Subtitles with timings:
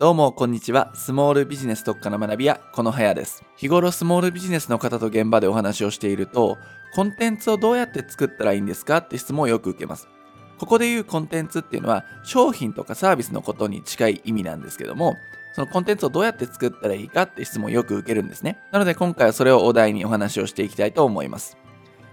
[0.00, 0.92] どうも、こんにちは。
[0.94, 3.44] スモールビジネス特化の学び屋、このはやです。
[3.58, 6.56] 日頃、スモールビジネスの方と現場でお話をしていると、
[6.94, 8.96] コンテンツをどうやって作ったらいいんですか？
[8.96, 10.08] って質問をよく受けます。
[10.58, 15.16] ここで言うコンテンツっていうのは、商品とかサービスのことに近い意味なんですけども、
[15.52, 17.24] そのコンテンツをどうやって作ったらいいか？
[17.24, 18.56] って質問をよく受けるんですね。
[18.72, 21.58] なので、今回はそれをお題にお話をしていきたいと思います。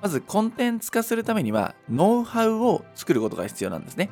[0.00, 4.08] まず、コンテンツ化するためには、ノウハウを作ることが必要なんですね。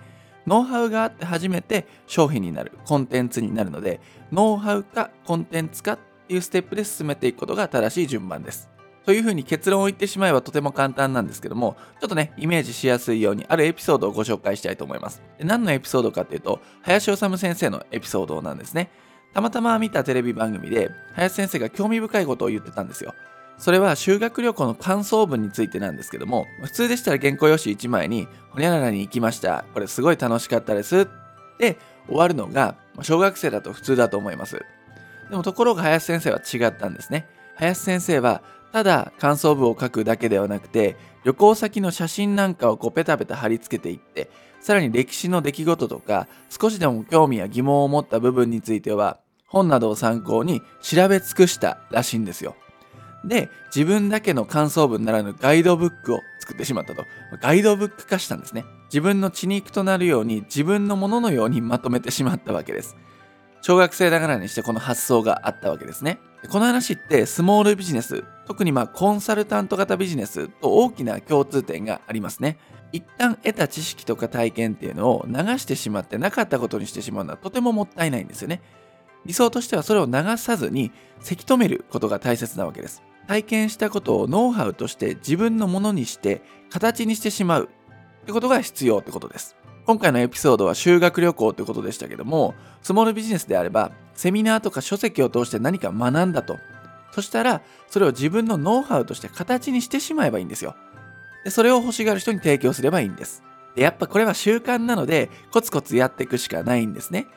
[0.50, 4.00] ノウハウがあって初めて商品になる、コンテンツになるので、
[4.32, 8.68] ノウハウかコンテンツかっていうステップで進めていくことが正しい順番です。
[9.06, 15.22] というふうに結論を言ってしまえばとても簡単なんですけども、ちょっとね、イメージしやすいようにあるエピソードをご紹介したいと思います。
[15.38, 18.91] で何のエピソードかっていうと、林修先生のエピソードなんですね。
[19.32, 23.14] たまたま見たテレビ番組で、林先生が興味深いことを言ってたんですよ。
[23.60, 29.66] それは修学旅行の感想文についてなんですけども、普通でしたら原稿用紙1枚に、ほにゃららに行きました。
[29.74, 31.00] これすごい楽しかったです。
[31.00, 31.06] っ
[31.59, 31.77] て
[32.09, 34.64] 終わるのが、小学生だと普通だと思います。
[35.28, 37.28] でもところが林先生は違ったんですね。
[37.55, 38.41] 林先生は、
[38.72, 44.31] ただ感想文を書くだけではなくて、旅行先の写真なんかをこうペタペタ貼り付けていって、
[44.62, 52.56] さらに歴史の出来事とか、少しでも興味や疑問を持った部分については、本などを参考に調べ尽くしたらしいんですよ。
[53.24, 57.04] で、自分だけの感想文ならぬガイドブックを作ってしまったと。
[57.40, 58.64] ガイドブック化したんですね。
[58.86, 62.96] 自分の血肉となるように自分のもののようにまとめてしまったわけです。
[63.62, 66.18] 小学生ながらにしてこの発想があったわけですね。
[66.48, 72.56] この話ってスモールビジネス、特にまあコンサルタント型ビジネスと大きな共通点がありますね。
[72.92, 78.62] 一旦得た知識とか体験っていうのを流してしまってなかったことにしてしまうのはとてももったいないんですよね。
[79.26, 83.02] 理想としてはそれを流さずにせき止めることが大切なわけです。
[83.31, 87.69] 体験したことをノウハウとして自分のものにして形にしてしまう
[88.22, 89.55] ってことが必要ってことです。
[89.87, 96.59] 今回のエピソードは修学旅行ってことでしたけども、スモールビジネスであれば、セミナーとか書籍を通して何か学んだと。
[97.12, 100.75] そしたら、それを自分のノウハウとして形にしてしまえばいいんですよ。
[101.44, 103.44] で、それを欲しがる人に提供すればいいんです。
[103.77, 107.28] で、やっぱこれは習慣なので、コツコツやっていくしかないんですね。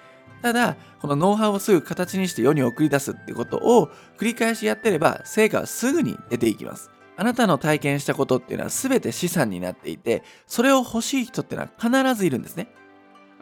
[0.43, 6.91] ただ、このノウハウをすぐ形にして世に送り出すってことを繰り返しやってれば、成果はすぐに出ていきます。
[7.15, 12.67] あなたの体験したことっていうのは全て資産になっていて、それを欲しい人っていうのは必ずいるんですね。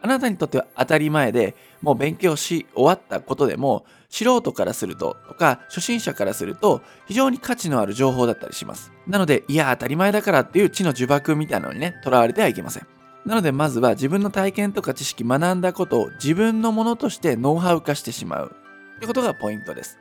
[0.00, 8.92] あなたにとっては当たり前で、もう勉強し終わったことでも、素人からするととか、初心者からすると、非常に価値のある情報だったりします。
[9.08, 12.86] なので、いや、当たり前だからっていう知の呪縛みたいなのにね、とらわれてはいけません。
[13.24, 18.56] なのでまずは自分の体験とか知識学んだことを自分のものとしてノウハウ化してしまう
[18.96, 19.98] ってことがポイントです。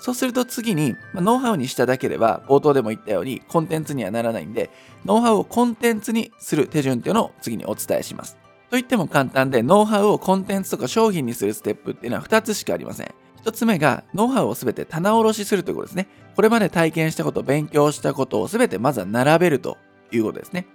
[0.00, 4.70] そうすると次に、ま、ノウハウにしただけでは冒頭でも言ったようにコンテンツにはならないんで
[5.04, 8.36] ノウハウをコンテンツにする手順っていうのを次にお伝えします。
[8.70, 13.14] と言っても簡単でノウハウをコンテンツとか商品にするステップっていうのは2つしかありません。
[13.44, 16.08] 1つ目がノウハウを全て棚卸しするということですね。
[16.34, 19.76] これまで体験したこと、勉強したことを全てまずは並べると
[20.10, 20.66] いうことですね。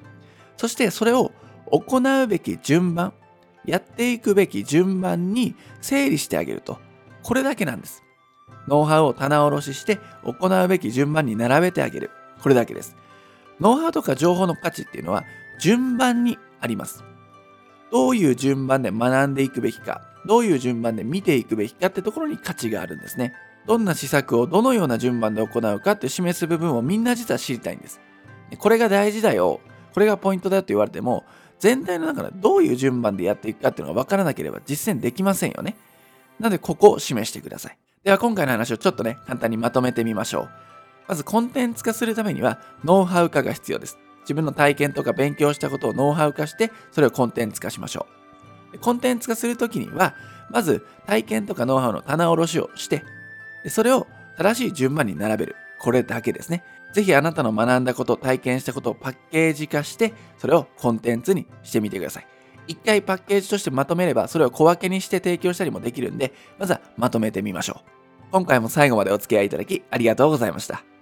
[0.57, 1.31] そしてそれを
[1.72, 3.13] 行うべき順番、
[3.66, 6.79] やっていくべき順番に整理してあげると。
[7.23, 8.03] これだけなんです。
[8.67, 12.11] ノウハウを棚卸しして行うべき順番に並べてあげる。
[12.41, 12.95] これだけです。
[13.59, 15.23] ノウハウとか情報の価値っていうのは
[15.59, 17.03] 順番にあります。
[17.91, 23.33] どういう順番で学んでいくべきか、どういう順番で見ていくべきかってところに価値があるんですね。
[23.66, 28.00] どんな施策をどのような順番で行うかって示す部分をみんな実は知りたいんです。
[28.57, 29.59] これが大事だよ。
[29.94, 31.25] これがポイントだよと言われても、
[31.59, 35.75] 全体の中でどういう順番でやっていくかっていうのが分からなければ実践できませんよね。
[36.40, 37.78] なので、ここを示してください。
[38.03, 40.50] では、今回の話をちょっとね、簡単にまとめてみましょう。
[41.07, 43.97] まず、コンテンツ化するためには、ノウハウ化が必要です。
[44.22, 48.06] 自分の体験とか勉強したことをノウハウ化して、それをコンテンツ化しましょ
[48.74, 48.79] う。
[48.79, 50.13] コンテンツ化するときには、
[50.50, 53.03] まず体験とかノウハウの棚卸しをして、
[53.68, 54.06] それを
[54.38, 55.56] 正しい順番に並べる。
[55.79, 56.63] これだけですね。
[56.93, 62.27] ぜひあなたの学んだこと、体験したことをパッケージ化して、それをコンテンツにしてみてください。
[62.67, 67.89] 一回パッケージとしてまとめれば、それを小分けにして提供したりもできるんで、まずはまとめてみましょう。
[68.31, 70.96] 今回も最後までお付き合いいただきありがとうございました。